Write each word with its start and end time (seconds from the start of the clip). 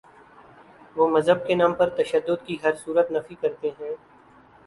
وہ 0.95 1.07
مذہب 1.07 1.45
کے 1.47 1.55
نام 1.55 1.73
پر 1.73 1.89
تشدد 1.89 2.45
کی 2.47 2.57
ہر 2.63 2.75
صورت 2.85 3.11
نفی 3.11 3.35
کرتے 3.41 3.69
ہیں۔ 3.79 3.93